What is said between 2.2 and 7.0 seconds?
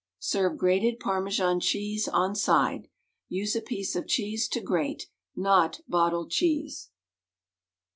side. Use a piece of cheese to grate, not bottled cheese.